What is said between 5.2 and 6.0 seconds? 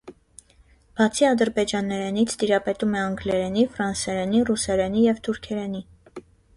թուրքերենի։